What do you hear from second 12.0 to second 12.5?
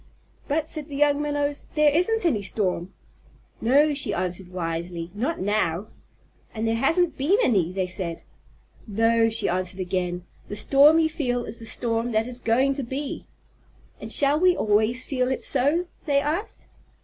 that is